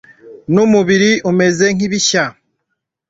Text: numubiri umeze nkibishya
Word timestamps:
numubiri 0.53 1.11
umeze 1.31 1.65
nkibishya 1.75 2.23